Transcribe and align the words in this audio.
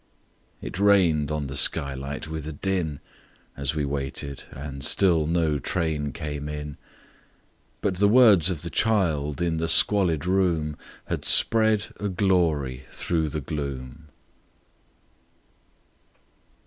It 0.63 0.79
rained 0.79 1.29
on 1.31 1.45
the 1.45 1.55
skylight 1.55 2.27
with 2.27 2.47
a 2.47 2.51
din 2.51 3.01
As 3.55 3.75
we 3.75 3.85
waited 3.85 4.45
and 4.49 4.83
still 4.83 5.27
no 5.27 5.59
train 5.59 6.11
came 6.11 6.49
in; 6.49 6.77
But 7.81 7.97
the 7.97 8.07
words 8.07 8.49
of 8.49 8.63
the 8.63 8.71
child 8.71 9.43
in 9.43 9.57
the 9.57 9.67
squalid 9.67 10.25
room 10.25 10.75
Had 11.05 11.23
spread 11.23 11.93
a 11.99 12.09
glory 12.09 12.87
through 12.91 13.29
the 13.29 13.41
gloom. 13.41 14.07